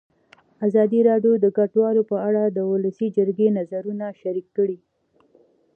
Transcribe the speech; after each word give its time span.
ازادي 0.67 0.99
راډیو 1.09 1.33
د 1.39 1.45
کډوال 1.57 1.97
په 2.11 2.17
اړه 2.27 2.43
د 2.47 2.59
ولسي 2.71 3.07
جرګې 3.17 3.47
نظرونه 3.57 4.05
شریک 4.21 4.47
کړي. 4.57 4.77